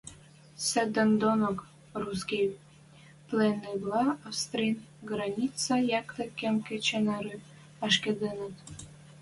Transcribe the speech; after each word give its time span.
Седӹндонок 0.67 1.57
русский 2.01 2.45
пленныйвлӓ 3.27 4.05
Австрин 4.29 4.75
границӓ 5.09 5.77
якте 5.99 6.23
кым 6.37 6.55
кечӹ 6.67 6.99
нӓрӹ 7.05 7.35
ашкедӹнӹт. 7.85 8.55